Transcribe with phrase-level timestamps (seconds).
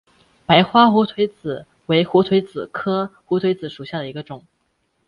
[0.47, 4.43] 白花胡颓子为胡颓子科胡颓子属下的一个种。